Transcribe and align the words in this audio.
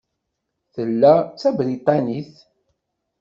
Tella 0.73 1.13
d 1.21 1.25
Tabriṭanit. 1.41 2.33